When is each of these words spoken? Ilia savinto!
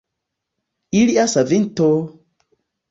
Ilia 1.01 1.27
savinto! 1.37 1.89